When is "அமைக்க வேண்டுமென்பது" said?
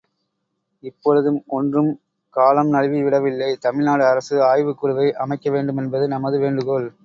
5.23-6.07